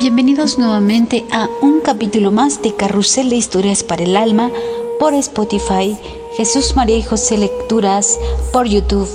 Bienvenidos 0.00 0.58
nuevamente 0.58 1.26
a 1.30 1.50
un 1.60 1.82
capítulo 1.82 2.30
más 2.30 2.62
de 2.62 2.74
Carrusel 2.74 3.28
de 3.28 3.36
Historias 3.36 3.84
para 3.84 4.02
el 4.02 4.16
Alma 4.16 4.50
por 4.98 5.12
Spotify, 5.12 5.94
Jesús 6.38 6.74
María 6.74 6.96
y 6.96 7.02
José 7.02 7.36
Lecturas 7.36 8.18
por 8.50 8.66
YouTube 8.66 9.10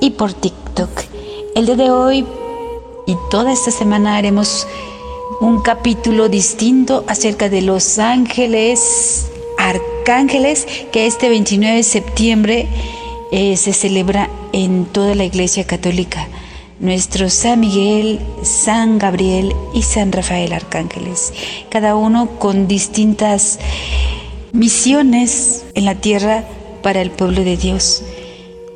y 0.00 0.10
por 0.10 0.32
TikTok. 0.32 0.90
El 1.56 1.66
día 1.66 1.74
de 1.74 1.90
hoy 1.90 2.24
y 3.04 3.16
toda 3.32 3.52
esta 3.52 3.72
semana 3.72 4.16
haremos 4.16 4.68
un 5.40 5.60
capítulo 5.60 6.28
distinto 6.28 7.02
acerca 7.08 7.48
de 7.48 7.62
los 7.62 7.98
ángeles, 7.98 9.26
arcángeles, 9.58 10.68
que 10.92 11.08
este 11.08 11.30
29 11.30 11.78
de 11.78 11.82
septiembre 11.82 12.68
eh, 13.32 13.56
se 13.56 13.72
celebra 13.72 14.30
en 14.52 14.84
toda 14.84 15.16
la 15.16 15.24
Iglesia 15.24 15.66
Católica. 15.66 16.28
Nuestro 16.80 17.28
San 17.28 17.58
Miguel, 17.58 18.20
San 18.44 18.98
Gabriel 18.98 19.52
y 19.74 19.82
San 19.82 20.12
Rafael 20.12 20.52
Arcángeles, 20.52 21.32
cada 21.70 21.96
uno 21.96 22.38
con 22.38 22.68
distintas 22.68 23.58
misiones 24.52 25.64
en 25.74 25.84
la 25.84 25.96
tierra 25.96 26.44
para 26.82 27.02
el 27.02 27.10
pueblo 27.10 27.42
de 27.42 27.56
Dios. 27.56 28.04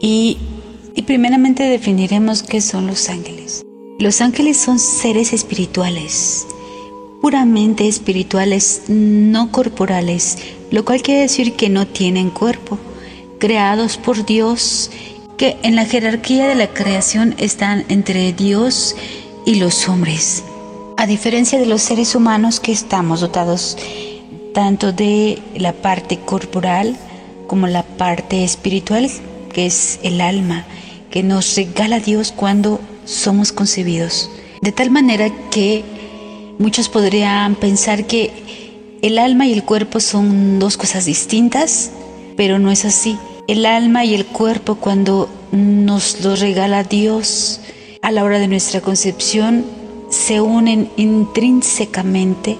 Y, 0.01 0.39
y 0.97 1.03
primeramente 1.03 1.63
definiremos 1.63 2.43
qué 2.43 2.61
son 2.61 2.89
los 2.89 3.09
ángeles. 3.09 3.63
Los 4.01 4.21
ángeles 4.21 4.57
son 4.57 4.81
seres 4.81 5.33
espirituales, 5.33 6.45
puramente 7.21 7.87
espirituales, 7.87 8.83
no 8.89 9.53
corporales, 9.53 10.39
lo 10.73 10.85
cual 10.85 11.03
quiere 11.03 11.21
decir 11.21 11.53
que 11.53 11.69
no 11.69 11.87
tienen 11.87 12.31
cuerpo, 12.31 12.79
creados 13.39 13.97
por 13.97 14.27
Dios, 14.27 14.91
en 15.43 15.75
la 15.75 15.85
jerarquía 15.85 16.47
de 16.47 16.55
la 16.55 16.69
creación 16.69 17.35
están 17.39 17.85
entre 17.89 18.33
Dios 18.33 18.95
y 19.45 19.57
los 19.57 19.89
hombres. 19.89 20.45
A 20.97 21.07
diferencia 21.07 21.59
de 21.59 21.67
los 21.67 21.83
seres 21.83 22.15
humanos 22.15 22.61
que 22.61 22.71
estamos 22.71 23.21
dotados 23.21 23.77
tanto 24.55 24.93
de 24.93 25.41
la 25.57 25.73
parte 25.73 26.19
corporal 26.19 26.97
como 27.49 27.67
la 27.67 27.83
parte 27.83 28.45
espiritual, 28.45 29.11
que 29.53 29.67
es 29.67 29.99
el 30.05 30.21
alma, 30.21 30.65
que 31.11 31.25
nos 31.25 31.57
regala 31.57 31.99
Dios 31.99 32.33
cuando 32.33 32.81
somos 33.05 33.51
concebidos. 33.51 34.31
De 34.61 34.71
tal 34.71 34.91
manera 34.91 35.29
que 35.51 35.85
muchos 36.59 36.89
podrían 36.89 37.57
pensar 37.57 38.07
que 38.07 38.31
el 39.03 39.19
alma 39.19 39.47
y 39.47 39.53
el 39.53 39.65
cuerpo 39.65 39.99
son 39.99 40.61
dos 40.61 40.77
cosas 40.77 41.05
distintas, 41.05 41.91
pero 42.37 42.61
no 42.61 42.71
es 42.71 42.85
así. 42.85 43.19
El 43.49 43.67
alma 43.67 44.05
y 44.05 44.15
el 44.15 44.25
cuerpo 44.25 44.77
cuando 44.77 45.29
nos 45.51 46.23
lo 46.23 46.37
regala 46.37 46.85
Dios 46.85 47.61
a 48.01 48.13
la 48.13 48.23
hora 48.23 48.39
de 48.39 48.47
nuestra 48.47 48.81
concepción 48.81 49.65
se 50.11 50.41
unen 50.41 50.91
intrínsecamente 50.97 52.57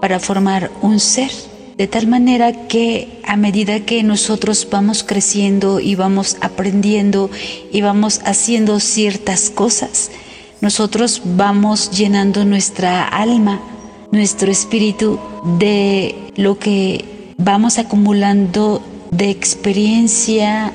para 0.00 0.20
formar 0.20 0.70
un 0.82 1.00
ser. 1.00 1.30
De 1.78 1.86
tal 1.86 2.06
manera 2.06 2.68
que 2.68 3.20
a 3.26 3.36
medida 3.36 3.80
que 3.80 4.02
nosotros 4.02 4.68
vamos 4.70 5.04
creciendo 5.04 5.80
y 5.80 5.94
vamos 5.94 6.36
aprendiendo 6.42 7.30
y 7.72 7.80
vamos 7.80 8.20
haciendo 8.24 8.78
ciertas 8.78 9.48
cosas, 9.48 10.10
nosotros 10.60 11.22
vamos 11.24 11.90
llenando 11.90 12.44
nuestra 12.44 13.08
alma, 13.08 13.60
nuestro 14.10 14.50
espíritu 14.50 15.18
de 15.58 16.14
lo 16.36 16.58
que 16.58 17.32
vamos 17.38 17.78
acumulando 17.78 18.82
de 19.10 19.30
experiencia 19.30 20.72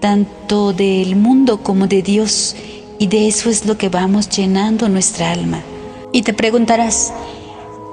tanto 0.00 0.72
del 0.72 1.16
mundo 1.16 1.62
como 1.62 1.86
de 1.86 2.02
Dios 2.02 2.54
y 2.98 3.06
de 3.06 3.28
eso 3.28 3.50
es 3.50 3.66
lo 3.66 3.78
que 3.78 3.88
vamos 3.88 4.28
llenando 4.28 4.88
nuestra 4.88 5.32
alma. 5.32 5.60
Y 6.12 6.22
te 6.22 6.32
preguntarás, 6.32 7.12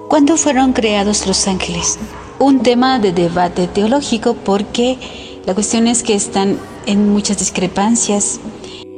¿cuándo 0.10 0.38
fueron 0.38 0.74
creados 0.74 1.26
los 1.26 1.48
ángeles? 1.48 1.98
un 2.42 2.64
tema 2.64 2.98
de 2.98 3.12
debate 3.12 3.68
teológico 3.68 4.34
porque 4.34 4.98
la 5.46 5.54
cuestión 5.54 5.88
es 5.88 6.02
que 6.02 6.16
están 6.16 6.58
en 6.88 7.14
muchas 7.14 7.38
discrepancias. 7.38 8.40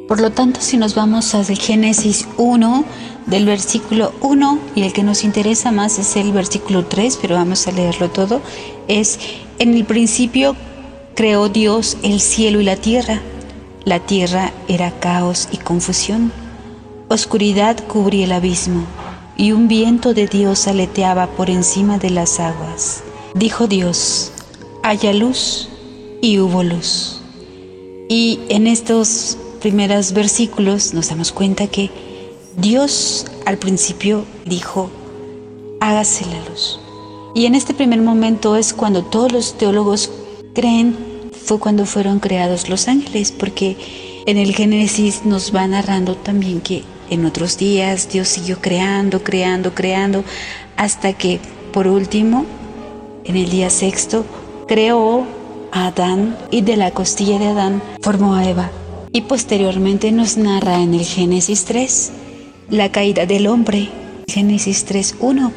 Por 0.08 0.22
lo 0.22 0.32
tanto, 0.32 0.62
si 0.62 0.78
nos 0.78 0.96
vamos 0.96 1.36
a 1.36 1.44
Génesis 1.44 2.26
1, 2.38 2.86
del 3.26 3.46
versículo 3.46 4.14
1, 4.22 4.60
y 4.76 4.84
el 4.84 4.94
que 4.94 5.04
nos 5.04 5.26
interesa 5.26 5.72
más 5.72 6.00
es 6.00 6.16
el 6.16 6.32
versículo 6.32 6.86
3, 6.86 7.20
pero 7.22 7.36
vamos 7.36 7.68
a 7.68 7.74
leerlo 7.74 8.10
todo, 8.10 8.42
es, 8.88 9.20
en 9.64 9.76
el 9.76 9.86
principio 9.86 10.58
creó 11.16 11.48
Dios 11.48 11.98
el 12.04 12.20
cielo 12.20 12.60
y 12.60 12.66
la 12.66 12.76
tierra. 12.76 13.22
La 13.86 14.02
tierra 14.02 14.52
era 14.68 14.92
caos 15.00 15.48
y 15.54 15.58
confusión. 15.58 16.34
Oscuridad 17.08 17.78
cubría 17.88 18.26
el 18.26 18.34
abismo, 18.34 18.86
y 19.38 19.54
un 19.54 19.70
viento 19.70 20.14
de 20.14 20.28
Dios 20.28 20.68
aleteaba 20.68 21.28
por 21.28 21.50
encima 21.50 21.98
de 21.98 22.10
las 22.10 22.42
aguas. 22.42 23.04
Dijo 23.36 23.68
Dios, 23.68 24.34
haya 24.84 25.14
luz 25.14 25.70
y 26.22 26.40
hubo 26.40 26.62
luz. 26.62 27.22
Y 28.10 28.42
en 28.50 28.68
estos 28.68 29.38
primeros 29.62 30.12
versículos 30.12 30.94
nos 30.94 31.08
damos 31.08 31.32
cuenta 31.32 31.68
que 31.68 31.90
Dios 32.58 33.28
al 33.46 33.58
principio 33.58 34.26
dijo, 34.46 34.90
hágase 35.80 36.26
la 36.26 36.50
luz. 36.50 36.83
Y 37.36 37.46
en 37.46 37.56
este 37.56 37.74
primer 37.74 38.02
momento 38.02 38.56
es 38.56 38.74
cuando 38.74 39.04
todos 39.04 39.32
los 39.32 39.58
teólogos 39.58 40.12
creen 40.54 40.96
fue 41.32 41.60
cuando 41.60 41.86
fueron 41.86 42.20
creados 42.20 42.70
los 42.70 42.88
ángeles, 42.88 43.32
porque 43.32 43.76
en 44.26 44.38
el 44.38 44.54
Génesis 44.54 45.26
nos 45.26 45.54
va 45.54 45.68
narrando 45.68 46.16
también 46.16 46.62
que 46.62 46.84
en 47.10 47.26
otros 47.26 47.58
días 47.58 48.10
Dios 48.12 48.28
siguió 48.28 48.60
creando, 48.62 49.24
creando, 49.24 49.74
creando, 49.74 50.24
hasta 50.78 51.14
que 51.14 51.40
por 51.74 51.88
último 51.88 52.46
en 53.26 53.38
el 53.38 53.50
día 53.50 53.70
sexto, 53.70 54.26
creó 54.68 55.26
a 55.72 55.88
Adán 55.88 56.38
y 56.52 56.62
de 56.62 56.78
la 56.78 56.92
costilla 56.92 57.40
de 57.40 57.48
Adán 57.48 57.82
formó 58.02 58.36
a 58.36 58.48
Eva. 58.48 58.72
Y 59.12 59.22
posteriormente 59.22 60.12
nos 60.12 60.38
narra 60.38 60.82
en 60.82 60.94
el 60.94 61.06
Génesis 61.06 61.66
3 61.66 62.12
la 62.70 62.92
caída 62.92 63.26
del 63.26 63.48
hombre. 63.48 63.90
Génesis 64.28 64.88
3.1. 64.88 65.52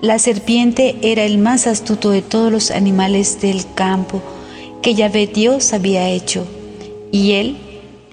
La 0.00 0.20
serpiente 0.20 0.94
era 1.02 1.24
el 1.24 1.38
más 1.38 1.66
astuto 1.66 2.10
de 2.10 2.22
todos 2.22 2.52
los 2.52 2.70
animales 2.70 3.40
del 3.40 3.64
campo 3.74 4.22
que 4.80 4.94
Yahvé 4.94 5.26
Dios 5.26 5.72
había 5.72 6.08
hecho. 6.08 6.46
Y 7.10 7.32
él, 7.32 7.56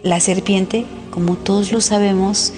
la 0.01 0.19
serpiente, 0.19 0.85
como 1.11 1.35
todos 1.35 1.71
lo 1.71 1.81
sabemos, 1.81 2.53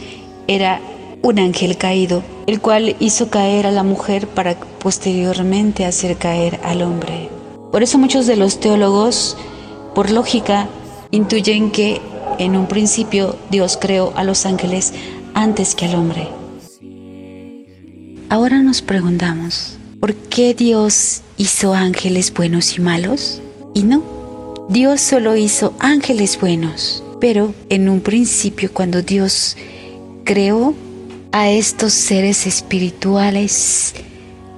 era 0.48 0.80
un 1.24 1.40
ángel 1.40 1.76
caído, 1.76 2.24
el 2.46 2.62
cual 2.62 2.96
hizo 3.02 3.30
caer 3.30 3.68
a 3.68 3.72
la 3.72 3.84
mujer 3.84 4.30
para 4.30 4.58
posteriormente 4.58 5.84
hacer 5.84 6.16
caer 6.16 6.62
al 6.64 6.82
hombre. 6.82 7.30
Por 7.74 7.84
eso 7.84 7.98
muchos 7.98 8.28
de 8.28 8.38
los 8.38 8.62
teólogos, 8.62 9.36
por 9.94 10.10
lógica, 10.10 10.70
intuyen 11.12 11.72
que 11.72 12.00
en 12.40 12.56
un 12.56 12.68
principio 12.68 13.36
Dios 13.52 13.78
creó 13.80 14.14
a 14.16 14.24
los 14.24 14.46
ángeles 14.46 14.94
antes 15.34 15.76
que 15.76 15.86
al 15.86 15.96
hombre. 15.96 16.30
Ahora 18.30 18.62
nos 18.62 18.82
preguntamos, 18.82 19.78
¿por 20.02 20.14
qué 20.14 20.54
Dios 20.54 21.22
hizo 21.38 21.74
ángeles 21.74 22.34
buenos 22.34 22.78
y 22.78 22.82
malos? 22.82 23.42
Y 23.74 23.84
no, 23.84 24.04
Dios 24.68 25.00
solo 25.00 25.38
hizo 25.38 25.74
ángeles 25.80 26.38
buenos, 26.38 27.06
pero 27.22 27.56
en 27.70 27.88
un 27.88 28.02
principio 28.02 28.74
cuando 28.74 29.02
Dios 29.02 29.56
creó 30.26 30.74
a 31.32 31.50
estos 31.50 31.94
seres 31.94 32.48
espirituales 32.48 33.94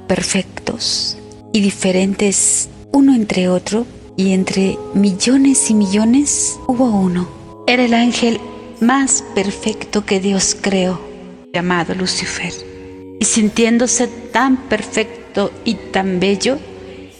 perfectos 0.07 1.19
y 1.53 1.61
diferentes 1.61 2.69
uno 2.91 3.13
entre 3.13 3.49
otro 3.49 3.85
y 4.17 4.33
entre 4.33 4.79
millones 4.95 5.69
y 5.69 5.75
millones 5.75 6.57
hubo 6.67 6.85
uno. 6.85 7.29
Era 7.67 7.85
el 7.85 7.93
ángel 7.93 8.39
más 8.81 9.23
perfecto 9.35 10.07
que 10.07 10.19
Dios 10.19 10.57
creó, 10.59 10.99
llamado 11.53 11.93
Lucifer. 11.93 12.68
Y 13.19 13.25
sintiéndose 13.25 14.07
tan 14.07 14.57
perfecto 14.69 15.51
y 15.65 15.75
tan 15.75 16.19
bello, 16.19 16.57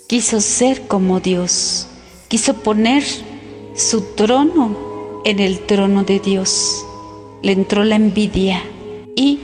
quiso 0.08 0.42
ser 0.42 0.88
como 0.88 1.20
Dios, 1.20 1.88
quiso 2.28 2.56
poner 2.56 3.04
su 3.76 4.02
trono 4.16 5.22
en 5.26 5.40
el 5.40 5.60
trono 5.60 6.04
de 6.04 6.20
Dios. 6.20 6.86
Le 7.42 7.52
entró 7.52 7.84
la 7.84 7.96
envidia 7.96 8.64
y 9.16 9.40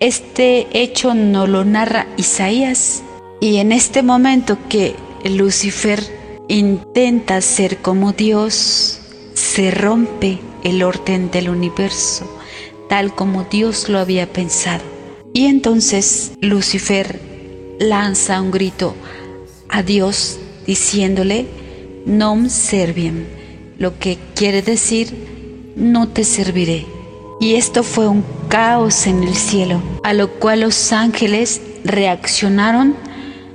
este 0.00 0.66
hecho 0.72 1.14
no 1.14 1.46
lo 1.46 1.64
narra 1.64 2.06
Isaías. 2.16 3.02
Y 3.40 3.56
en 3.56 3.72
este 3.72 4.02
momento 4.02 4.58
que 4.68 4.94
Lucifer 5.24 6.02
intenta 6.48 7.40
ser 7.40 7.78
como 7.78 8.12
Dios, 8.12 9.00
se 9.34 9.70
rompe 9.70 10.38
el 10.64 10.82
orden 10.82 11.30
del 11.30 11.48
universo, 11.48 12.30
tal 12.88 13.14
como 13.14 13.44
Dios 13.44 13.88
lo 13.88 13.98
había 13.98 14.30
pensado. 14.30 14.99
Y 15.40 15.46
entonces 15.46 16.32
Lucifer 16.42 17.18
lanza 17.78 18.42
un 18.42 18.50
grito 18.50 18.94
a 19.70 19.82
Dios 19.82 20.38
diciéndole, 20.66 21.46
nom 22.04 22.50
serviem, 22.50 23.24
lo 23.78 23.98
que 23.98 24.18
quiere 24.34 24.60
decir, 24.60 25.72
no 25.76 26.10
te 26.10 26.24
serviré. 26.24 26.84
Y 27.40 27.54
esto 27.54 27.82
fue 27.84 28.06
un 28.06 28.22
caos 28.50 29.06
en 29.06 29.22
el 29.22 29.34
cielo, 29.34 29.80
a 30.04 30.12
lo 30.12 30.28
cual 30.28 30.60
los 30.60 30.92
ángeles 30.92 31.62
reaccionaron 31.84 32.94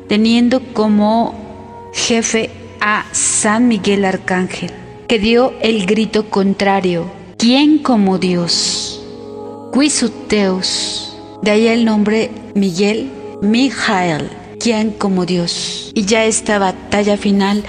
teniendo 0.07 0.61
como 0.73 1.91
jefe 1.93 2.49
a 2.81 3.05
San 3.11 3.67
Miguel 3.67 4.05
Arcángel, 4.05 4.71
que 5.07 5.19
dio 5.19 5.53
el 5.61 5.85
grito 5.85 6.31
contrario, 6.31 7.11
¿quién 7.37 7.77
como 7.77 8.17
Dios? 8.17 9.05
Quisuteus, 9.71 11.14
de 11.41 11.51
ahí 11.51 11.67
el 11.67 11.85
nombre 11.85 12.31
Miguel, 12.53 13.09
Mijael, 13.41 14.29
¿quién 14.59 14.91
como 14.91 15.25
Dios? 15.25 15.91
Y 15.93 16.05
ya 16.05 16.25
esta 16.25 16.57
batalla 16.59 17.17
final 17.17 17.63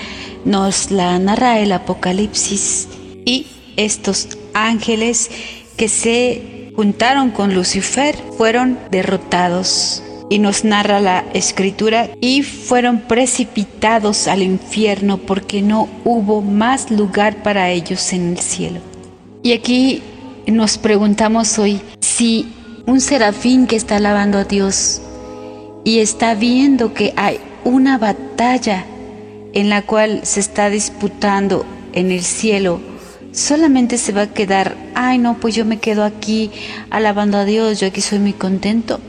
nos 0.45 0.91
la 0.91 1.19
narra 1.19 1.59
el 1.59 1.73
Apocalipsis 1.73 2.89
y 3.25 3.47
estos 3.77 4.39
ángeles 4.55 5.31
que 5.77 5.89
se 5.89 6.73
juntaron 6.77 7.31
con 7.31 7.55
Lucifer 7.55 8.17
fueron 8.37 8.79
derrotados 8.91 10.03
y 10.29 10.39
nos 10.39 10.65
narra 10.65 11.01
la 11.01 11.25
escritura 11.35 12.11
y 12.21 12.43
fueron 12.43 13.01
precipitados 13.01 14.29
al 14.29 14.43
infierno 14.43 15.19
porque 15.19 15.63
no 15.63 15.89
hubo 16.05 16.43
más 16.43 16.91
lugar 16.91 17.43
para 17.43 17.71
ellos 17.71 18.13
en 18.13 18.31
el 18.31 18.39
cielo. 18.39 18.81
Y 19.43 19.53
aquí 19.53 20.03
nos 20.47 20.79
preguntamos 20.79 21.59
hoy 21.59 21.81
si 22.01 22.53
un 22.87 23.01
serafín 23.01 23.67
que 23.67 23.77
está 23.77 23.97
alabando 23.97 24.39
a 24.39 24.45
Dios 24.45 25.03
y 25.85 25.99
está 25.99 26.35
viendo 26.35 26.95
que 26.95 27.13
hay 27.17 27.39
una 27.65 27.99
batalla 27.99 28.85
en 29.53 29.69
la 29.69 29.83
cual 29.83 30.21
se 30.25 30.41
está 30.41 30.71
disputando 30.71 31.65
en 31.93 32.11
el 32.13 32.23
cielo, 32.23 32.81
solamente 33.33 33.99
se 33.99 34.13
va 34.13 34.23
a 34.23 34.33
quedar, 34.33 34.77
ay 34.95 35.19
no, 35.19 35.39
pues 35.39 35.55
yo 35.55 35.65
me 35.65 35.79
quedo 35.79 36.05
aquí 36.05 36.51
alabando 36.91 37.39
a 37.39 37.45
Dios, 37.45 37.81
yo 37.81 37.89
aquí 37.89 38.01
soy 38.01 38.19
muy 38.19 38.33
contento. 38.33 39.01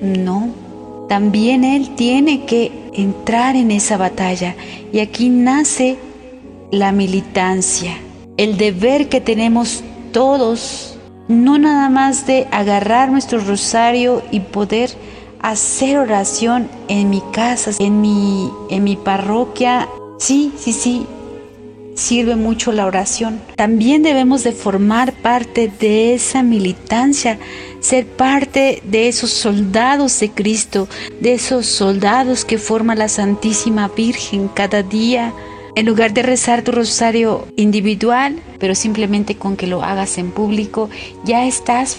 No, 0.00 1.06
también 1.08 1.64
Él 1.64 1.94
tiene 1.96 2.44
que 2.44 2.70
entrar 2.92 3.56
en 3.56 3.70
esa 3.70 3.96
batalla 3.96 4.54
y 4.92 5.00
aquí 5.00 5.28
nace 5.28 5.96
la 6.70 6.92
militancia, 6.92 7.96
el 8.36 8.56
deber 8.56 9.08
que 9.08 9.20
tenemos 9.20 9.82
todos, 10.12 10.93
no 11.28 11.58
nada 11.58 11.88
más 11.88 12.26
de 12.26 12.46
agarrar 12.50 13.10
nuestro 13.10 13.38
rosario 13.40 14.22
y 14.30 14.40
poder 14.40 14.90
hacer 15.40 15.98
oración 15.98 16.68
en 16.88 17.10
mi 17.10 17.22
casa, 17.32 17.70
en 17.78 18.00
mi, 18.00 18.50
en 18.70 18.84
mi 18.84 18.96
parroquia. 18.96 19.88
Sí, 20.18 20.52
sí, 20.56 20.72
sí, 20.72 21.06
sirve 21.94 22.36
mucho 22.36 22.72
la 22.72 22.86
oración. 22.86 23.40
También 23.56 24.02
debemos 24.02 24.44
de 24.44 24.52
formar 24.52 25.12
parte 25.12 25.70
de 25.80 26.14
esa 26.14 26.42
militancia, 26.42 27.38
ser 27.80 28.06
parte 28.06 28.82
de 28.84 29.08
esos 29.08 29.30
soldados 29.30 30.18
de 30.20 30.30
Cristo, 30.30 30.88
de 31.20 31.34
esos 31.34 31.66
soldados 31.66 32.44
que 32.44 32.58
forma 32.58 32.94
la 32.94 33.08
Santísima 33.08 33.88
Virgen 33.88 34.48
cada 34.48 34.82
día. 34.82 35.32
En 35.76 35.86
lugar 35.86 36.14
de 36.14 36.22
rezar 36.22 36.62
tu 36.62 36.70
rosario 36.70 37.48
individual, 37.56 38.40
pero 38.60 38.76
simplemente 38.76 39.36
con 39.36 39.56
que 39.56 39.66
lo 39.66 39.82
hagas 39.82 40.18
en 40.18 40.30
público, 40.30 40.88
ya 41.24 41.46
estás 41.46 41.98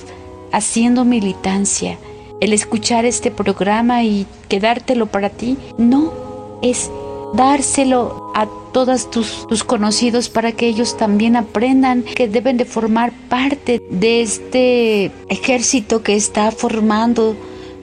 haciendo 0.54 1.04
militancia. 1.04 1.98
El 2.39 2.54
escuchar 2.54 3.04
este 3.06 3.31
programa 3.31 4.04
y 4.04 4.27
quedártelo 4.48 5.07
para 5.07 5.30
ti, 5.30 5.57
no 5.77 6.13
es 6.62 6.89
dárselo 7.33 8.31
a 8.33 8.48
todos 8.72 9.12
tus, 9.12 9.45
tus, 9.48 9.66
conocidos 9.66 10.30
para 10.30 10.54
que 10.54 10.68
ellos 10.68 10.95
también 10.98 11.36
aprendan 11.36 12.04
que 12.04 12.30
deben 12.30 12.56
de 12.56 12.66
formar 12.66 13.12
parte 13.30 13.81
de 13.89 14.22
este 14.22 15.12
ejército 15.27 16.01
que 16.01 16.16
está 16.16 16.51
formando 16.51 17.36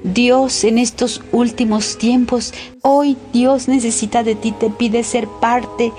Dios 0.05 0.65
en 0.65 0.79
estos 0.79 1.23
últimos 1.33 1.99
tiempos. 1.99 2.53
Hoy 2.83 3.17
Dios 3.33 3.69
necesita 3.69 4.23
de 4.23 4.35
ti, 4.35 4.53
te 4.53 4.71
pide 4.71 5.05
ser 5.05 5.29
parte 5.29 5.93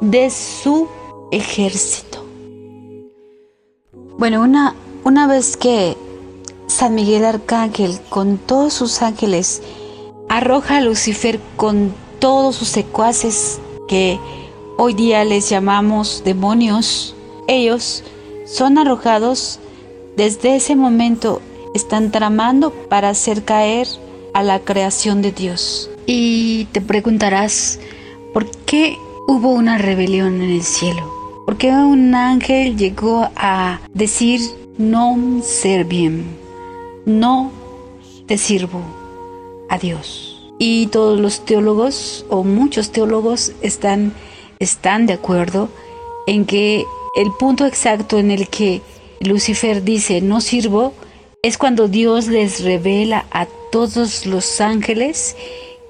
de 0.00 0.30
su 0.30 0.88
ejército. 1.30 2.24
Bueno, 4.18 4.42
una, 4.42 4.74
una 5.04 5.26
vez 5.26 5.56
que 5.56 5.96
San 6.66 6.94
Miguel 6.94 7.24
Arcángel 7.24 7.98
con 8.08 8.38
todos 8.38 8.74
sus 8.74 9.02
ángeles 9.02 9.62
arroja 10.28 10.78
a 10.78 10.80
Lucifer 10.80 11.40
con 11.56 11.94
todos 12.18 12.56
sus 12.56 12.68
secuaces 12.68 13.60
que 13.86 14.18
hoy 14.76 14.94
día 14.94 15.24
les 15.24 15.48
llamamos 15.48 16.22
demonios, 16.24 17.14
ellos 17.46 18.04
son 18.44 18.76
arrojados 18.78 19.60
desde 20.16 20.56
ese 20.56 20.76
momento 20.76 21.40
están 21.74 22.10
tramando 22.10 22.70
para 22.70 23.10
hacer 23.10 23.44
caer 23.44 23.86
a 24.34 24.42
la 24.42 24.60
creación 24.60 25.22
de 25.22 25.32
Dios. 25.32 25.90
Y 26.06 26.66
te 26.72 26.80
preguntarás, 26.80 27.80
¿por 28.32 28.50
qué 28.64 28.96
hubo 29.26 29.50
una 29.50 29.78
rebelión 29.78 30.40
en 30.40 30.50
el 30.50 30.62
cielo? 30.62 31.12
¿Por 31.44 31.56
qué 31.56 31.70
un 31.70 32.14
ángel 32.14 32.76
llegó 32.76 33.30
a 33.36 33.80
decir, 33.94 34.40
no 34.76 35.40
ser 35.42 35.84
bien, 35.84 36.24
no 37.06 37.50
te 38.26 38.38
sirvo 38.38 38.82
a 39.68 39.78
Dios? 39.78 40.52
Y 40.58 40.88
todos 40.88 41.18
los 41.18 41.44
teólogos 41.44 42.26
o 42.28 42.44
muchos 42.44 42.90
teólogos 42.90 43.52
están, 43.62 44.12
están 44.58 45.06
de 45.06 45.14
acuerdo 45.14 45.68
en 46.26 46.44
que 46.44 46.84
el 47.14 47.32
punto 47.38 47.64
exacto 47.64 48.18
en 48.18 48.30
el 48.30 48.48
que 48.48 48.82
Lucifer 49.20 49.82
dice 49.82 50.20
no 50.20 50.40
sirvo 50.40 50.92
es 51.42 51.56
cuando 51.56 51.86
Dios 51.86 52.26
les 52.26 52.64
revela 52.64 53.26
a 53.30 53.46
todos 53.70 54.26
los 54.26 54.60
ángeles 54.60 55.36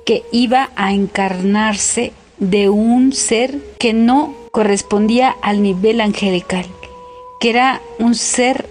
que 0.05 0.23
iba 0.31 0.71
a 0.77 0.93
encarnarse 0.93 2.13
de 2.39 2.69
un 2.69 3.13
ser 3.13 3.59
que 3.79 3.95
no 3.95 4.35
correspondía 4.51 5.35
al 5.41 5.63
nivel 5.63 6.01
angelical, 6.03 6.67
que 7.41 7.51
era 7.51 7.81
un 7.99 8.15
ser 8.15 8.69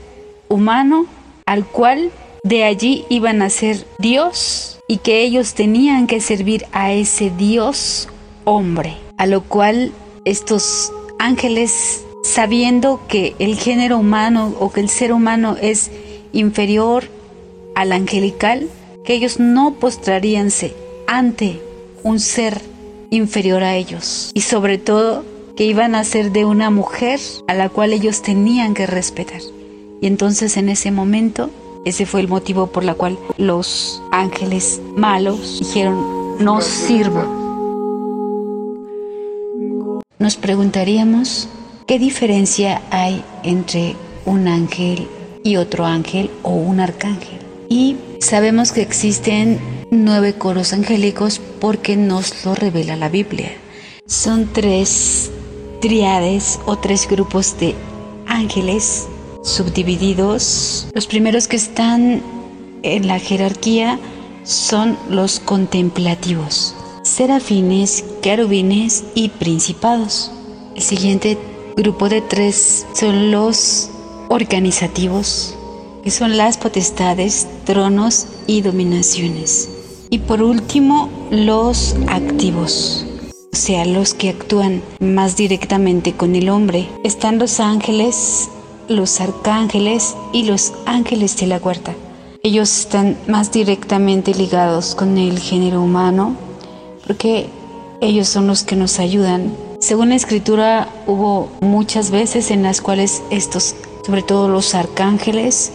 humano 0.49 1.07
al 1.45 1.65
cual 1.65 2.11
de 2.43 2.63
allí 2.63 3.05
iban 3.09 3.41
a 3.41 3.49
ser 3.49 3.85
Dios 3.97 4.79
y 4.87 4.97
que 4.97 5.23
ellos 5.23 5.55
tenían 5.55 6.05
que 6.05 6.21
servir 6.21 6.65
a 6.71 6.93
ese 6.93 7.31
Dios 7.31 8.07
hombre, 8.45 8.97
a 9.17 9.25
lo 9.25 9.41
cual 9.41 9.91
estos 10.25 10.93
ángeles, 11.17 12.05
sabiendo 12.23 13.01
que 13.07 13.35
el 13.39 13.55
género 13.55 13.97
humano 13.97 14.53
o 14.59 14.71
que 14.71 14.81
el 14.81 14.89
ser 14.89 15.11
humano 15.11 15.57
es 15.59 15.89
inferior 16.31 17.05
al 17.75 17.91
angelical, 17.91 18.67
que 19.05 19.13
ellos 19.13 19.39
no 19.39 19.75
postraríanse 19.75 20.73
ante 21.07 21.61
un 22.03 22.19
ser 22.19 22.61
inferior 23.09 23.63
a 23.63 23.75
ellos 23.75 24.31
y 24.33 24.41
sobre 24.41 24.77
todo 24.77 25.23
que 25.55 25.65
iban 25.65 25.95
a 25.95 26.03
ser 26.03 26.31
de 26.31 26.45
una 26.45 26.69
mujer 26.69 27.19
a 27.47 27.53
la 27.53 27.69
cual 27.69 27.93
ellos 27.93 28.21
tenían 28.21 28.73
que 28.73 28.85
respetar. 28.85 29.41
Y 30.01 30.07
entonces 30.07 30.57
en 30.57 30.69
ese 30.69 30.91
momento 30.91 31.49
ese 31.85 32.05
fue 32.05 32.19
el 32.19 32.27
motivo 32.27 32.67
por 32.67 32.83
la 32.83 32.95
cual 32.95 33.17
los 33.37 34.01
ángeles 34.11 34.81
malos 34.95 35.59
dijeron, 35.59 36.37
no 36.39 36.61
sirvo. 36.61 37.23
Nos 40.19 40.35
preguntaríamos, 40.35 41.47
¿qué 41.87 41.97
diferencia 41.97 42.81
hay 42.91 43.23
entre 43.43 43.95
un 44.25 44.47
ángel 44.47 45.07
y 45.47 45.57
otro 45.57 45.85
ángel 45.85 46.29
o 46.43 46.51
un 46.51 46.79
arcángel? 46.79 47.39
Y 47.69 47.97
sabemos 48.19 48.71
que 48.71 48.81
existen 48.81 49.59
nueve 49.91 50.33
coros 50.33 50.73
angélicos 50.73 51.39
porque 51.59 51.95
nos 51.95 52.45
lo 52.45 52.55
revela 52.55 52.95
la 52.95 53.09
Biblia. 53.09 53.51
Son 54.05 54.49
tres 54.51 55.31
triades 55.81 56.59
o 56.65 56.77
tres 56.77 57.07
grupos 57.07 57.57
de 57.59 57.75
ángeles 58.25 59.07
subdivididos. 59.43 60.87
Los 60.93 61.07
primeros 61.07 61.47
que 61.47 61.55
están 61.55 62.21
en 62.83 63.07
la 63.07 63.19
jerarquía 63.19 63.99
son 64.43 64.97
los 65.09 65.39
contemplativos, 65.39 66.75
serafines, 67.03 68.03
querubines 68.21 69.03
y 69.13 69.29
principados. 69.29 70.31
El 70.75 70.83
siguiente 70.83 71.37
grupo 71.75 72.07
de 72.09 72.21
tres 72.21 72.85
son 72.93 73.31
los 73.31 73.89
organizativos, 74.29 75.55
que 76.03 76.11
son 76.11 76.37
las 76.37 76.57
potestades, 76.57 77.47
tronos 77.65 78.27
y 78.47 78.61
dominaciones. 78.61 79.69
Y 80.09 80.19
por 80.19 80.41
último, 80.41 81.09
los 81.31 81.95
activos, 82.07 83.05
o 83.51 83.55
sea, 83.55 83.85
los 83.85 84.13
que 84.13 84.29
actúan 84.29 84.81
más 84.99 85.35
directamente 85.35 86.13
con 86.13 86.35
el 86.35 86.49
hombre. 86.49 86.87
Están 87.03 87.39
los 87.39 87.59
ángeles, 87.59 88.49
los 88.87 89.19
arcángeles 89.19 90.15
y 90.31 90.43
los 90.43 90.73
ángeles 90.85 91.35
de 91.37 91.47
la 91.47 91.59
guarda. 91.59 91.93
Ellos 92.43 92.79
están 92.79 93.17
más 93.27 93.51
directamente 93.51 94.33
ligados 94.33 94.95
con 94.95 95.17
el 95.17 95.39
género 95.39 95.81
humano 95.81 96.35
porque 97.05 97.47
ellos 98.01 98.27
son 98.27 98.47
los 98.47 98.63
que 98.63 98.75
nos 98.75 98.99
ayudan. 98.99 99.55
Según 99.79 100.09
la 100.09 100.15
escritura 100.15 100.87
hubo 101.07 101.49
muchas 101.61 102.11
veces 102.11 102.51
en 102.51 102.63
las 102.63 102.81
cuales 102.81 103.23
estos, 103.31 103.75
sobre 104.07 104.21
todo 104.21 104.47
los 104.47 104.73
arcángeles 104.73 105.73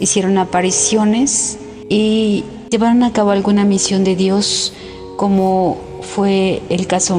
hicieron 0.00 0.36
apariciones 0.36 1.58
y 1.88 2.44
llevaron 2.68 3.02
a 3.04 3.12
cabo 3.14 3.30
alguna 3.30 3.64
misión 3.64 4.04
de 4.04 4.16
Dios, 4.16 4.74
como 5.16 5.78
fue 6.02 6.60
el 6.68 6.86
caso 6.86 7.18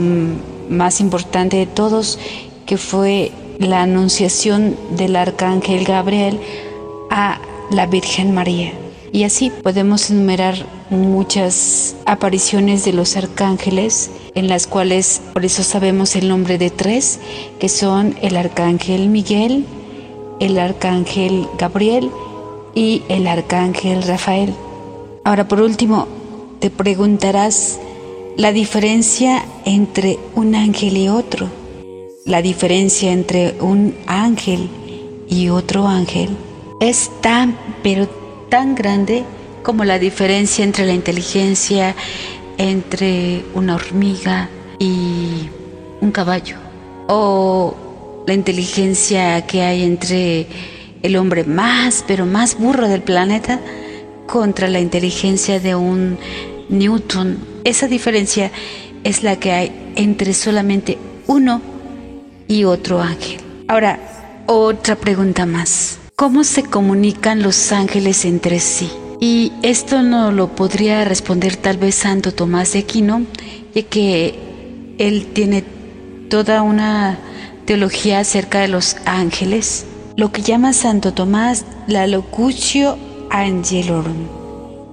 más 0.69 1.01
importante 1.01 1.57
de 1.57 1.65
todos, 1.65 2.19
que 2.67 2.77
fue 2.77 3.31
la 3.57 3.81
anunciación 3.81 4.77
del 4.95 5.15
arcángel 5.15 5.83
Gabriel 5.83 6.39
a 7.09 7.41
la 7.71 7.87
Virgen 7.87 8.31
María. 8.31 8.71
Y 9.11 9.23
así 9.23 9.49
podemos 9.63 10.11
enumerar 10.11 10.67
muchas 10.91 11.95
apariciones 12.05 12.85
de 12.85 12.93
los 12.93 13.17
arcángeles, 13.17 14.11
en 14.35 14.47
las 14.47 14.67
cuales 14.67 15.23
por 15.33 15.43
eso 15.43 15.63
sabemos 15.63 16.15
el 16.15 16.29
nombre 16.29 16.59
de 16.59 16.69
tres, 16.69 17.19
que 17.59 17.67
son 17.67 18.15
el 18.21 18.37
arcángel 18.37 19.09
Miguel, 19.09 19.65
el 20.41 20.57
arcángel 20.59 21.47
Gabriel 21.57 22.11
y 22.75 23.03
el 23.07 23.27
arcángel 23.27 24.03
Rafael. 24.03 24.53
Ahora 25.23 25.47
por 25.47 25.61
último, 25.61 26.07
te 26.59 26.69
preguntarás 26.69 27.79
la 28.35 28.51
diferencia 28.51 29.45
entre 29.65 30.19
un 30.35 30.55
ángel 30.55 30.97
y 30.97 31.07
otro, 31.07 31.47
la 32.25 32.41
diferencia 32.41 33.11
entre 33.11 33.55
un 33.61 33.95
ángel 34.07 34.69
y 35.29 35.49
otro 35.49 35.87
ángel 35.87 36.29
es 36.79 37.11
tan, 37.21 37.57
pero 37.83 38.07
tan 38.49 38.73
grande 38.75 39.23
como 39.63 39.85
la 39.85 39.99
diferencia 39.99 40.65
entre 40.65 40.85
la 40.85 40.93
inteligencia 40.93 41.95
entre 42.57 43.45
una 43.53 43.75
hormiga 43.75 44.49
y 44.79 45.49
un 46.01 46.11
caballo 46.11 46.57
o 47.07 47.75
la 48.27 48.33
inteligencia 48.33 49.45
que 49.45 49.61
hay 49.61 49.83
entre 49.83 50.47
el 51.01 51.15
hombre 51.15 51.43
más, 51.43 52.03
pero 52.07 52.25
más 52.25 52.57
burro 52.57 52.87
del 52.87 53.01
planeta 53.01 53.59
contra 54.27 54.69
la 54.69 54.79
inteligencia 54.79 55.59
de 55.59 55.75
un 55.75 56.17
Newton. 56.69 57.37
Esa 57.63 57.87
diferencia 57.87 58.51
es 59.03 59.23
la 59.23 59.37
que 59.37 59.51
hay 59.51 59.93
entre 59.95 60.33
solamente 60.33 60.97
uno 61.27 61.61
y 62.47 62.63
otro 62.63 63.01
ángel. 63.01 63.39
Ahora, 63.67 63.99
otra 64.45 64.95
pregunta 64.95 65.45
más. 65.45 65.99
¿Cómo 66.15 66.43
se 66.43 66.63
comunican 66.63 67.41
los 67.41 67.71
ángeles 67.71 68.25
entre 68.25 68.59
sí? 68.59 68.91
Y 69.19 69.51
esto 69.61 70.01
no 70.01 70.31
lo 70.31 70.55
podría 70.55 71.05
responder 71.05 71.55
tal 71.55 71.77
vez 71.77 71.95
Santo 71.95 72.33
Tomás 72.33 72.73
de 72.73 72.79
Aquino, 72.79 73.23
ya 73.73 73.83
que 73.83 74.35
él 74.97 75.27
tiene 75.33 75.63
toda 76.29 76.61
una 76.63 77.19
teología 77.71 78.19
acerca 78.19 78.59
de 78.59 78.67
los 78.67 78.97
ángeles, 79.05 79.85
lo 80.17 80.33
que 80.33 80.41
llama 80.41 80.73
Santo 80.73 81.13
Tomás 81.13 81.63
la 81.87 82.05
locutio 82.05 82.97
angelorum, 83.29 84.27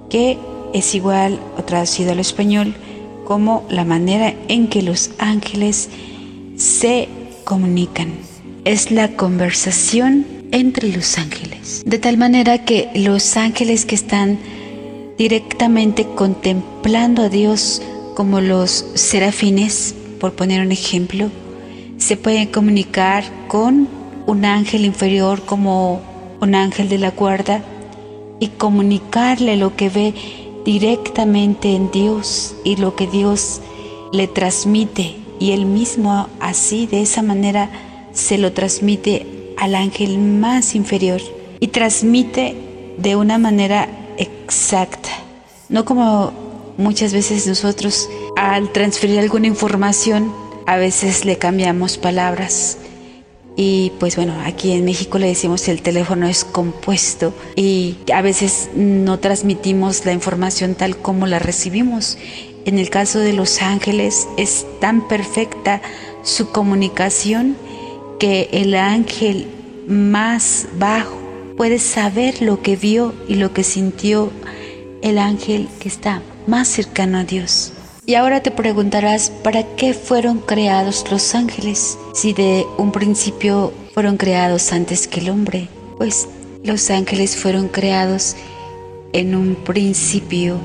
que 0.09 0.37
es 0.73 0.95
igual 0.95 1.41
o 1.57 1.63
traducido 1.63 2.13
al 2.13 2.19
español 2.19 2.73
como 3.25 3.65
la 3.69 3.83
manera 3.83 4.33
en 4.47 4.69
que 4.69 4.81
los 4.81 5.11
ángeles 5.17 5.89
se 6.55 7.09
comunican. 7.43 8.13
Es 8.63 8.91
la 8.91 9.09
conversación 9.09 10.25
entre 10.53 10.87
los 10.87 11.17
ángeles. 11.17 11.83
De 11.85 11.99
tal 11.99 12.17
manera 12.17 12.63
que 12.63 12.91
los 12.95 13.35
ángeles 13.35 13.85
que 13.85 13.95
están 13.95 14.39
directamente 15.17 16.07
contemplando 16.15 17.23
a 17.23 17.29
Dios 17.29 17.81
como 18.15 18.39
los 18.39 18.85
serafines, 18.93 19.95
por 20.21 20.31
poner 20.31 20.61
un 20.61 20.71
ejemplo, 20.71 21.29
se 21.99 22.17
pueden 22.17 22.47
comunicar 22.47 23.25
con 23.47 23.87
un 24.25 24.45
ángel 24.45 24.85
inferior 24.85 25.41
como 25.45 26.01
un 26.39 26.55
ángel 26.55 26.89
de 26.89 26.97
la 26.97 27.11
guarda 27.11 27.61
y 28.39 28.47
comunicarle 28.47 29.57
lo 29.57 29.75
que 29.75 29.89
ve 29.89 30.13
directamente 30.65 31.75
en 31.75 31.91
Dios 31.91 32.55
y 32.63 32.77
lo 32.77 32.95
que 32.95 33.05
Dios 33.05 33.61
le 34.13 34.27
transmite. 34.27 35.17
Y 35.39 35.51
él 35.51 35.65
mismo 35.65 36.27
así 36.39 36.87
de 36.87 37.01
esa 37.01 37.21
manera 37.21 37.69
se 38.13 38.37
lo 38.37 38.53
transmite 38.53 39.53
al 39.57 39.75
ángel 39.75 40.17
más 40.19 40.75
inferior 40.75 41.21
y 41.59 41.67
transmite 41.67 42.55
de 42.97 43.15
una 43.15 43.37
manera 43.37 43.87
exacta, 44.17 45.09
no 45.67 45.85
como 45.85 46.31
muchas 46.77 47.13
veces 47.13 47.45
nosotros 47.45 48.09
al 48.35 48.71
transferir 48.71 49.19
alguna 49.19 49.47
información 49.47 50.31
a 50.69 50.77
veces 50.77 51.25
le 51.25 51.39
cambiamos 51.39 51.97
palabras. 51.97 52.77
Y 53.57 53.91
pues 53.99 54.15
bueno, 54.15 54.35
aquí 54.45 54.71
en 54.73 54.85
México 54.85 55.17
le 55.17 55.25
decimos 55.25 55.67
el 55.67 55.81
teléfono 55.81 56.27
es 56.27 56.45
compuesto 56.45 57.33
y 57.55 57.97
a 58.13 58.21
veces 58.21 58.69
no 58.75 59.17
transmitimos 59.17 60.05
la 60.05 60.13
información 60.13 60.75
tal 60.75 60.95
como 60.95 61.25
la 61.25 61.39
recibimos. 61.39 62.19
En 62.65 62.77
el 62.77 62.91
caso 62.91 63.17
de 63.17 63.33
los 63.33 63.63
ángeles 63.63 64.27
es 64.37 64.67
tan 64.79 65.07
perfecta 65.07 65.81
su 66.21 66.51
comunicación 66.51 67.57
que 68.19 68.49
el 68.51 68.75
ángel 68.75 69.47
más 69.87 70.67
bajo 70.77 71.17
puede 71.57 71.79
saber 71.79 72.43
lo 72.43 72.61
que 72.61 72.75
vio 72.75 73.15
y 73.27 73.35
lo 73.35 73.53
que 73.53 73.63
sintió 73.63 74.31
el 75.01 75.17
ángel 75.17 75.67
que 75.79 75.89
está 75.89 76.21
más 76.45 76.67
cercano 76.67 77.17
a 77.17 77.23
Dios. 77.23 77.73
Y 78.09 78.15
ahora 78.15 78.41
te 78.41 78.49
preguntarás, 78.49 79.31
¿para 79.43 79.61
qué 79.75 79.93
fueron 79.93 80.39
creados 80.39 81.05
los 81.11 81.35
ángeles? 81.35 81.95
Si 82.15 82.33
de 82.33 82.65
un 82.79 82.91
principio 82.91 83.71
fueron 83.93 84.17
creados 84.17 84.73
antes 84.73 85.07
que 85.07 85.19
el 85.19 85.29
hombre. 85.29 85.69
Pues 85.99 86.27
los 86.63 86.89
ángeles 86.89 87.35
fueron 87.35 87.67
creados 87.67 88.35
en 89.13 89.35
un 89.35 89.53
principio 89.53 90.57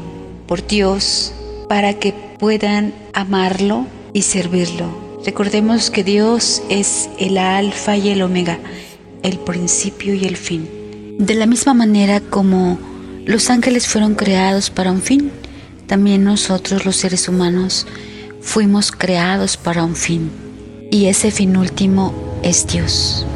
por 0.47 0.67
Dios 0.67 1.35
para 1.69 1.93
que 1.93 2.15
puedan 2.39 2.95
amarlo 3.13 3.85
y 4.15 4.23
servirlo. 4.23 4.87
Recordemos 5.23 5.91
que 5.91 6.03
Dios 6.03 6.63
es 6.71 7.11
el 7.19 7.37
alfa 7.37 7.99
y 7.99 8.09
el 8.09 8.23
omega, 8.23 8.59
el 9.23 9.39
principio 9.39 10.15
y 10.15 10.25
el 10.25 10.39
fin. 10.39 11.19
De 11.19 11.35
la 11.35 11.45
misma 11.45 11.75
manera 11.75 12.21
como 12.21 12.79
los 13.27 13.51
ángeles 13.51 13.87
fueron 13.87 14.15
creados 14.15 14.71
para 14.71 14.91
un 14.91 15.03
fin, 15.03 15.31
también 15.87 16.25
nosotros 16.25 16.85
los 16.85 16.97
seres 16.97 17.29
humanos 17.29 17.87
fuimos 18.41 18.93
creados 18.93 19.57
para 19.57 19.85
un 19.85 19.97
fin. 19.97 20.31
Y 20.91 21.07
ese 21.07 21.31
fin 21.31 21.57
último 21.57 22.14
es 22.43 22.67
Dios. 22.67 23.26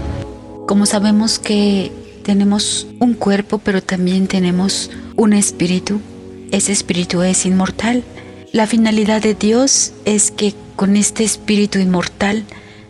Como 0.66 0.86
sabemos 0.86 1.38
que 1.38 1.90
tenemos 2.22 2.86
un 3.00 3.14
cuerpo, 3.14 3.58
pero 3.58 3.82
también 3.82 4.26
tenemos 4.26 4.90
un 5.16 5.32
espíritu, 5.32 6.00
ese 6.50 6.72
espíritu 6.72 7.22
es 7.22 7.46
inmortal. 7.46 8.04
La 8.52 8.66
finalidad 8.66 9.22
de 9.22 9.34
Dios 9.34 9.92
es 10.04 10.30
que 10.30 10.54
con 10.76 10.96
este 10.96 11.24
espíritu 11.24 11.78
inmortal 11.78 12.44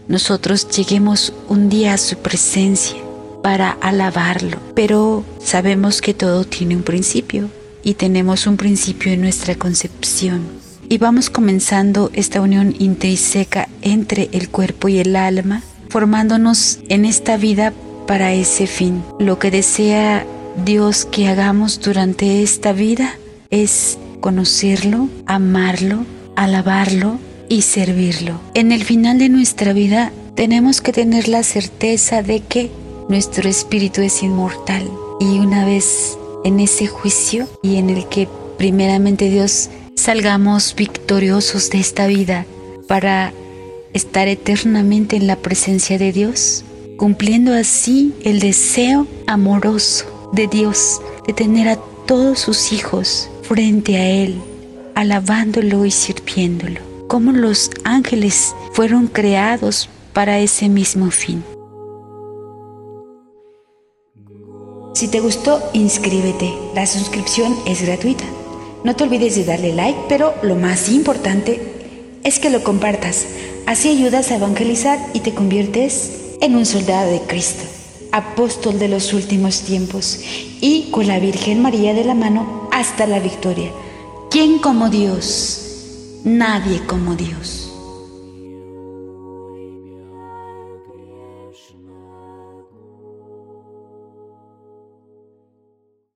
nosotros 0.08 0.68
lleguemos 0.68 1.32
un 1.48 1.68
día 1.68 1.94
a 1.94 1.98
su 1.98 2.16
presencia 2.16 2.98
para 3.42 3.70
alabarlo. 3.70 4.58
Pero 4.74 5.24
sabemos 5.40 6.00
que 6.00 6.14
todo 6.14 6.44
tiene 6.44 6.76
un 6.76 6.82
principio 6.82 7.48
y 7.88 7.94
tenemos 7.94 8.46
un 8.46 8.58
principio 8.58 9.12
en 9.12 9.22
nuestra 9.22 9.54
concepción. 9.54 10.46
Y 10.90 10.98
vamos 10.98 11.30
comenzando 11.30 12.10
esta 12.12 12.42
unión 12.42 12.74
intrínseca 12.78 13.66
entre 13.80 14.28
el 14.32 14.50
cuerpo 14.50 14.88
y 14.88 14.98
el 14.98 15.16
alma, 15.16 15.62
formándonos 15.88 16.80
en 16.90 17.06
esta 17.06 17.38
vida 17.38 17.72
para 18.06 18.34
ese 18.34 18.66
fin. 18.66 19.02
Lo 19.18 19.38
que 19.38 19.50
desea 19.50 20.26
Dios 20.66 21.06
que 21.06 21.28
hagamos 21.28 21.80
durante 21.80 22.42
esta 22.42 22.74
vida 22.74 23.14
es 23.48 23.96
conocerlo, 24.20 25.08
amarlo, 25.24 26.04
alabarlo 26.36 27.18
y 27.48 27.62
servirlo. 27.62 28.38
En 28.52 28.70
el 28.70 28.84
final 28.84 29.18
de 29.18 29.30
nuestra 29.30 29.72
vida 29.72 30.12
tenemos 30.34 30.82
que 30.82 30.92
tener 30.92 31.26
la 31.26 31.42
certeza 31.42 32.22
de 32.22 32.40
que 32.40 32.70
nuestro 33.08 33.48
espíritu 33.48 34.02
es 34.02 34.22
inmortal 34.22 34.86
y 35.20 35.38
una 35.38 35.64
vez 35.64 36.18
en 36.44 36.60
ese 36.60 36.86
juicio 36.86 37.48
y 37.62 37.76
en 37.76 37.90
el 37.90 38.08
que 38.08 38.28
primeramente 38.56 39.30
Dios 39.30 39.70
salgamos 39.94 40.74
victoriosos 40.76 41.70
de 41.70 41.80
esta 41.80 42.06
vida 42.06 42.46
para 42.86 43.32
estar 43.92 44.28
eternamente 44.28 45.16
en 45.16 45.26
la 45.26 45.36
presencia 45.36 45.98
de 45.98 46.12
Dios, 46.12 46.64
cumpliendo 46.96 47.52
así 47.52 48.14
el 48.22 48.40
deseo 48.40 49.06
amoroso 49.26 50.30
de 50.32 50.46
Dios 50.46 51.00
de 51.26 51.32
tener 51.32 51.68
a 51.68 51.76
todos 52.06 52.38
sus 52.38 52.72
hijos 52.72 53.28
frente 53.42 53.96
a 53.96 54.08
Él, 54.08 54.40
alabándolo 54.94 55.84
y 55.84 55.90
sirviéndolo 55.90 56.80
cómo 57.08 57.32
los 57.32 57.70
ángeles 57.84 58.54
fueron 58.72 59.06
creados 59.06 59.88
para 60.12 60.38
ese 60.38 60.68
mismo 60.68 61.10
fin. 61.10 61.42
Si 64.98 65.06
te 65.06 65.20
gustó, 65.20 65.62
inscríbete. 65.74 66.52
La 66.74 66.84
suscripción 66.84 67.56
es 67.66 67.82
gratuita. 67.82 68.24
No 68.82 68.96
te 68.96 69.04
olvides 69.04 69.36
de 69.36 69.44
darle 69.44 69.72
like, 69.72 69.96
pero 70.08 70.34
lo 70.42 70.56
más 70.56 70.88
importante 70.88 71.60
es 72.24 72.40
que 72.40 72.50
lo 72.50 72.64
compartas. 72.64 73.24
Así 73.64 73.90
ayudas 73.90 74.32
a 74.32 74.34
evangelizar 74.34 74.98
y 75.14 75.20
te 75.20 75.34
conviertes 75.34 76.34
en 76.40 76.56
un 76.56 76.66
soldado 76.66 77.12
de 77.12 77.20
Cristo. 77.20 77.62
apóstol 78.10 78.80
de 78.80 78.88
los 78.88 79.12
últimos 79.12 79.60
tiempos, 79.60 80.18
y 80.60 80.90
con 80.90 81.06
la 81.06 81.20
Virgen 81.20 81.62
María 81.62 81.94
de 81.94 82.04
la 82.04 82.14
mano 82.14 82.68
hasta 82.72 83.06
la 83.06 83.20
victoria. 83.20 83.70
¿Quién 84.32 84.58
como 84.58 84.88
Dios? 84.88 86.20
Nadie 86.24 86.80
como 86.86 87.14
Dios. 87.14 87.67